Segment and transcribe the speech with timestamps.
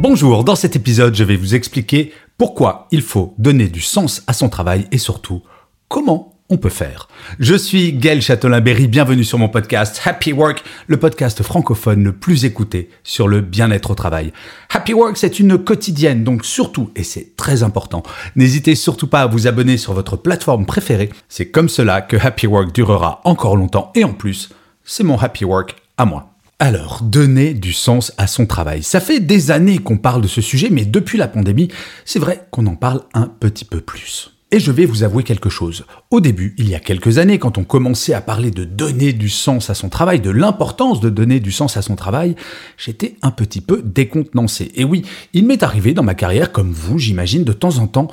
[0.00, 4.32] Bonjour, dans cet épisode, je vais vous expliquer pourquoi il faut donner du sens à
[4.32, 5.42] son travail et surtout
[5.88, 7.08] comment on peut faire.
[7.40, 12.44] Je suis Gaël Châtelain-Berry, bienvenue sur mon podcast Happy Work, le podcast francophone le plus
[12.44, 14.32] écouté sur le bien-être au travail.
[14.72, 18.04] Happy Work, c'est une quotidienne, donc surtout, et c'est très important,
[18.36, 21.10] n'hésitez surtout pas à vous abonner sur votre plateforme préférée.
[21.28, 24.50] C'est comme cela que Happy Work durera encore longtemps et en plus,
[24.84, 26.37] c'est mon Happy Work à moi.
[26.60, 28.82] Alors, donner du sens à son travail.
[28.82, 31.68] Ça fait des années qu'on parle de ce sujet, mais depuis la pandémie,
[32.04, 34.32] c'est vrai qu'on en parle un petit peu plus.
[34.50, 35.84] Et je vais vous avouer quelque chose.
[36.10, 39.28] Au début, il y a quelques années, quand on commençait à parler de donner du
[39.28, 42.34] sens à son travail, de l'importance de donner du sens à son travail,
[42.76, 44.72] j'étais un petit peu décontenancé.
[44.74, 45.02] Et oui,
[45.34, 48.08] il m'est arrivé dans ma carrière, comme vous, j'imagine, de temps en temps,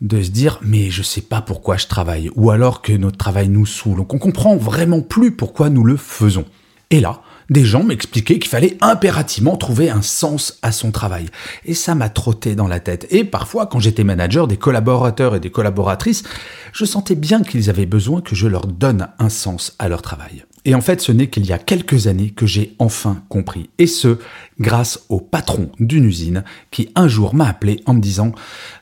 [0.00, 3.48] de se dire mais je sais pas pourquoi je travaille, ou alors que notre travail
[3.48, 6.44] nous saoule, qu'on comprend vraiment plus pourquoi nous le faisons.
[6.90, 11.26] Et là, des gens m'expliquaient qu'il fallait impérativement trouver un sens à son travail.
[11.64, 13.06] Et ça m'a trotté dans la tête.
[13.10, 16.24] Et parfois, quand j'étais manager des collaborateurs et des collaboratrices,
[16.72, 20.44] je sentais bien qu'ils avaient besoin que je leur donne un sens à leur travail.
[20.64, 23.70] Et en fait, ce n'est qu'il y a quelques années que j'ai enfin compris.
[23.78, 24.18] Et ce,
[24.60, 28.32] grâce au patron d'une usine qui un jour m'a appelé en me disant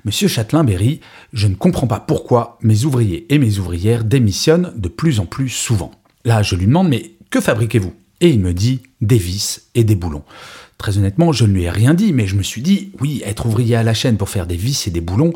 [0.05, 1.01] Monsieur Châtelain-Berry,
[1.33, 5.49] je ne comprends pas pourquoi mes ouvriers et mes ouvrières démissionnent de plus en plus
[5.49, 5.93] souvent.
[6.25, 7.93] Là, je lui demande Mais que fabriquez-vous?
[8.21, 10.25] Et il me dit des vis et des boulons.
[10.79, 13.47] Très honnêtement, je ne lui ai rien dit, mais je me suis dit, oui, être
[13.47, 15.33] ouvrier à la chaîne pour faire des vis et des boulons,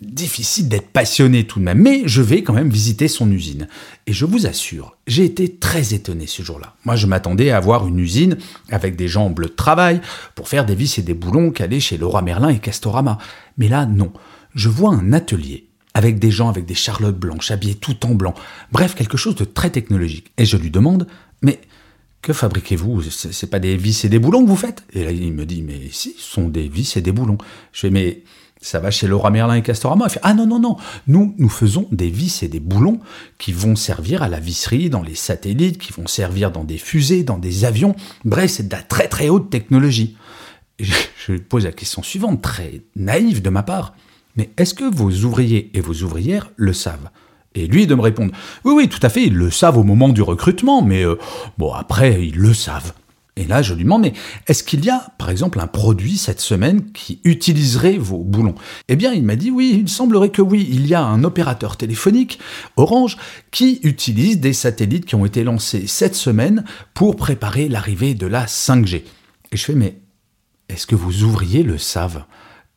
[0.00, 3.68] difficile d'être passionné tout de même, mais je vais quand même visiter son usine.
[4.06, 6.76] Et je vous assure, j'ai été très étonné ce jour-là.
[6.84, 8.36] Moi, je m'attendais à avoir une usine
[8.70, 10.00] avec des gens en bleu de travail
[10.34, 13.18] pour faire des vis et des boulons calés chez Laura Merlin et Castorama.
[13.56, 14.12] Mais là, non.
[14.54, 18.34] Je vois un atelier avec des gens avec des charlottes blanches, habillés tout en blanc.
[18.70, 20.30] Bref, quelque chose de très technologique.
[20.38, 21.08] Et je lui demande,
[21.42, 21.60] mais
[22.22, 23.02] que fabriquez-vous?
[23.02, 24.82] C'est pas des vis et des boulons que vous faites?
[24.92, 27.38] Et là, il me dit, mais si, ce sont des vis et des boulons.
[27.72, 28.22] Je fais, mais
[28.60, 30.06] ça va chez Laura Merlin et Castorama?
[30.08, 30.76] Il fait, ah non, non, non,
[31.06, 33.00] nous, nous faisons des vis et des boulons
[33.38, 37.22] qui vont servir à la visserie, dans les satellites, qui vont servir dans des fusées,
[37.22, 37.94] dans des avions.
[38.24, 40.16] Bref, c'est de la très très haute technologie.
[40.80, 43.94] je lui pose la question suivante, très naïve de ma part.
[44.36, 47.10] Mais est-ce que vos ouvriers et vos ouvrières le savent?
[47.58, 48.32] Et lui de me répondre
[48.64, 51.16] Oui, oui, tout à fait, ils le savent au moment du recrutement, mais euh,
[51.58, 52.92] bon, après, ils le savent.
[53.38, 54.14] Et là, je lui demande, mais
[54.48, 58.56] est-ce qu'il y a, par exemple, un produit cette semaine qui utiliserait vos boulons?
[58.88, 61.76] Eh bien, il m'a dit, oui, il semblerait que oui, il y a un opérateur
[61.76, 62.40] téléphonique,
[62.76, 63.16] Orange,
[63.52, 66.64] qui utilise des satellites qui ont été lancés cette semaine
[66.94, 69.04] pour préparer l'arrivée de la 5G.
[69.52, 70.00] Et je fais, mais
[70.68, 72.24] est-ce que vos ouvriers le savent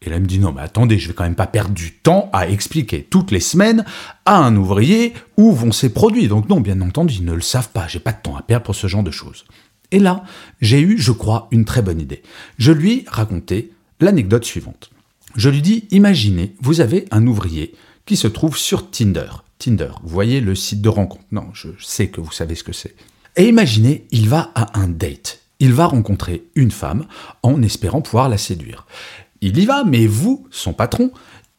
[0.03, 1.93] et là, il me dit non, mais attendez, je vais quand même pas perdre du
[1.93, 3.85] temps à expliquer toutes les semaines
[4.25, 6.27] à un ouvrier où vont ces produits?
[6.27, 7.87] Donc non, bien entendu, ils ne le savent pas.
[7.87, 9.45] J'ai pas de temps à perdre pour ce genre de choses.
[9.91, 10.23] Et là,
[10.59, 12.23] j'ai eu, je crois, une très bonne idée.
[12.57, 13.69] Je lui racontais
[13.99, 14.89] l'anecdote suivante.
[15.35, 17.75] Je lui dis, imaginez, vous avez un ouvrier
[18.05, 19.29] qui se trouve sur Tinder.
[19.59, 21.23] Tinder, vous voyez le site de rencontre?
[21.31, 22.95] Non, je sais que vous savez ce que c'est.
[23.37, 25.41] Et imaginez, il va à un date.
[25.59, 27.05] Il va rencontrer une femme
[27.43, 28.87] en espérant pouvoir la séduire.
[29.41, 31.11] Il y va, mais vous, son patron,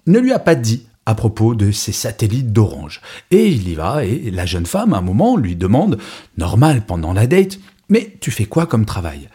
[0.06, 3.00] ne lui a pas dit à propos de ces satellites d'Orange.
[3.32, 5.98] Et il y va, et la jeune femme, à un moment, lui demande,
[6.38, 9.28] normal pendant la date, mais tu fais quoi comme travail?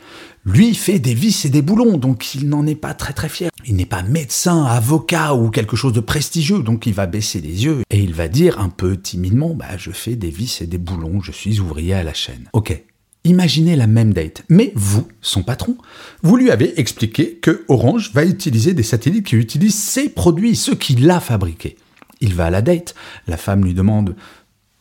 [0.46, 3.52] Lui fait des vis et des boulons, donc il n'en est pas très très fier.
[3.66, 7.66] Il n'est pas médecin, avocat ou quelque chose de prestigieux, donc il va baisser les
[7.66, 10.78] yeux et il va dire un peu timidement, bah je fais des vis et des
[10.78, 12.48] boulons, je suis ouvrier à la chaîne.
[12.54, 12.82] Ok,
[13.24, 14.44] Imaginez la même date.
[14.50, 15.78] Mais vous, son patron,
[16.24, 20.76] vous lui avez expliqué que Orange va utiliser des satellites qui utilisent ses produits, ceux
[20.76, 21.78] qu'il a fabriqués.
[22.22, 22.96] Il va à la date.
[23.28, 24.16] La femme lui demande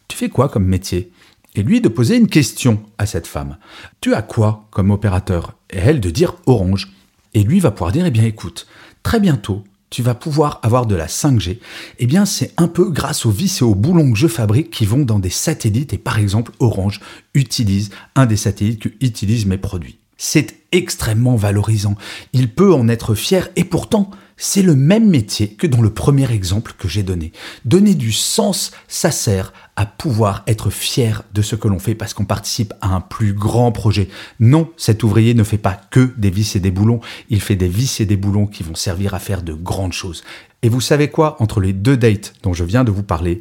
[0.08, 1.10] Tu fais quoi comme métier?
[1.54, 3.56] Et lui de poser une question à cette femme
[4.00, 5.54] Tu as quoi comme opérateur?
[5.70, 6.92] Et elle de dire Orange.
[7.34, 8.66] Et lui va pouvoir dire Eh bien écoute,
[9.02, 9.64] très bientôt,
[9.96, 11.56] tu vas pouvoir avoir de la 5G,
[12.00, 14.84] eh bien c'est un peu grâce aux vis et aux boulons que je fabrique qui
[14.84, 17.00] vont dans des satellites et par exemple Orange
[17.32, 19.96] utilise un des satellites qui utilise mes produits.
[20.18, 21.94] C'est extrêmement valorisant.
[22.34, 26.30] Il peut en être fier et pourtant c'est le même métier que dans le premier
[26.30, 27.32] exemple que j'ai donné.
[27.64, 32.14] Donner du sens, ça sert à pouvoir être fier de ce que l'on fait parce
[32.14, 34.08] qu'on participe à un plus grand projet.
[34.40, 37.00] Non, cet ouvrier ne fait pas que des vis et des boulons,
[37.30, 40.22] il fait des vis et des boulons qui vont servir à faire de grandes choses.
[40.62, 41.36] Et vous savez quoi?
[41.40, 43.40] Entre les deux dates dont je viens de vous parler,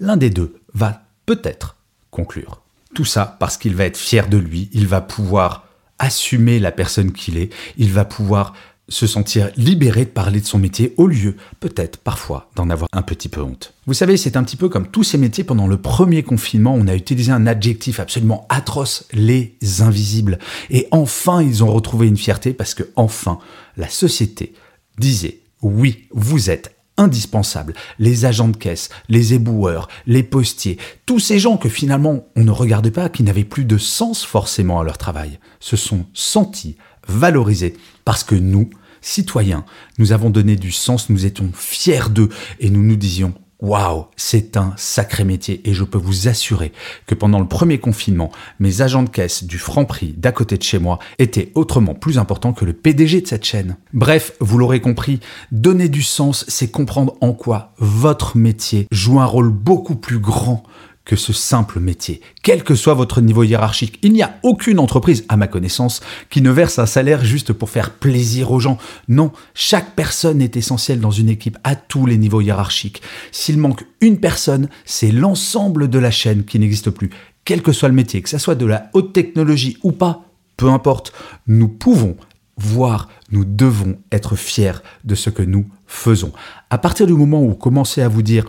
[0.00, 1.76] l'un des deux va peut-être
[2.10, 2.62] conclure.
[2.94, 5.66] Tout ça parce qu'il va être fier de lui, il va pouvoir
[5.98, 8.54] assumer la personne qu'il est, il va pouvoir
[8.88, 13.02] se sentir libéré de parler de son métier au lieu, peut-être parfois, d'en avoir un
[13.02, 13.74] petit peu honte.
[13.86, 16.88] Vous savez, c'est un petit peu comme tous ces métiers pendant le premier confinement, on
[16.88, 20.38] a utilisé un adjectif absolument atroce, les invisibles.
[20.70, 23.38] Et enfin, ils ont retrouvé une fierté parce que enfin,
[23.76, 24.52] la société
[24.98, 27.74] disait, oui, vous êtes indispensables.
[27.98, 32.50] Les agents de caisse, les éboueurs, les postiers, tous ces gens que finalement on ne
[32.50, 36.76] regardait pas, qui n'avaient plus de sens forcément à leur travail, se sont sentis
[37.08, 38.70] valorisés parce que nous,
[39.00, 39.64] citoyens,
[39.98, 42.28] nous avons donné du sens, nous étions fiers d'eux
[42.60, 46.72] et nous nous disions Waouh, c'est un sacré métier et je peux vous assurer
[47.06, 50.80] que pendant le premier confinement, mes agents de caisse du Franprix d'à côté de chez
[50.80, 53.76] moi étaient autrement plus importants que le PDG de cette chaîne.
[53.92, 55.20] Bref, vous l'aurez compris,
[55.52, 60.64] donner du sens, c'est comprendre en quoi votre métier joue un rôle beaucoup plus grand
[61.04, 62.20] que ce simple métier.
[62.42, 66.00] Quel que soit votre niveau hiérarchique, il n'y a aucune entreprise, à ma connaissance,
[66.30, 68.78] qui ne verse un salaire juste pour faire plaisir aux gens.
[69.08, 73.02] Non, chaque personne est essentielle dans une équipe à tous les niveaux hiérarchiques.
[73.32, 77.10] S'il manque une personne, c'est l'ensemble de la chaîne qui n'existe plus.
[77.44, 80.24] Quel que soit le métier, que ce soit de la haute technologie ou pas,
[80.56, 81.12] peu importe,
[81.48, 82.16] nous pouvons
[82.56, 86.32] voir, nous devons être fiers de ce que nous faisons.
[86.70, 88.46] À partir du moment où vous commencez à vous dire,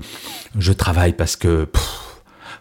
[0.58, 1.68] je travaille parce que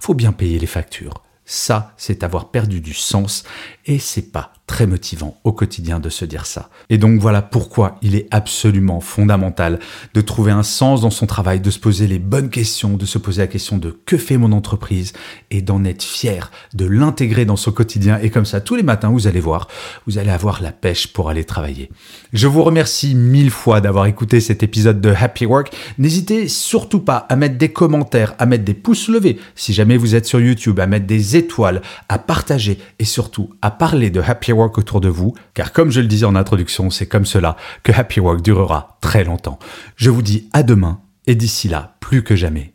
[0.03, 1.23] faut bien payer les factures.
[1.45, 3.45] Ça, c'est avoir perdu du sens
[3.87, 6.71] et c'est pas très motivant au quotidien de se dire ça.
[6.89, 9.79] Et donc voilà pourquoi il est absolument fondamental
[10.15, 13.19] de trouver un sens dans son travail, de se poser les bonnes questions, de se
[13.19, 15.13] poser la question de que fait mon entreprise?
[15.51, 18.19] et d'en être fier, de l'intégrer dans son quotidien.
[18.23, 19.69] Et comme ça, tous les matins, vous allez voir,
[20.07, 21.91] vous allez avoir la pêche pour aller travailler.
[22.33, 25.75] Je vous remercie mille fois d'avoir écouté cet épisode de Happy Work.
[25.99, 30.15] N'hésitez surtout pas à mettre des commentaires, à mettre des pouces levés si jamais vous
[30.15, 34.21] êtes sur YouTube, à mettre des étoiles, à partager et surtout à parler de
[34.53, 37.93] Work autour de vous, car comme je le disais en introduction, c'est comme cela que
[37.93, 39.59] Happy Work durera très longtemps.
[39.97, 42.75] Je vous dis à demain, et d'ici là, plus que jamais,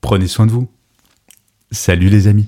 [0.00, 0.68] prenez soin de vous.
[1.70, 2.46] Salut les amis.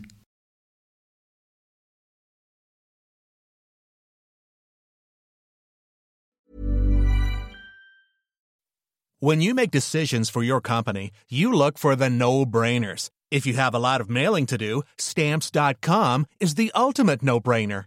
[9.20, 13.08] When you make decisions for your company, you look for the no-brainers.
[13.30, 17.86] If you have a lot of mailing to do, stamps.com is the ultimate no-brainer.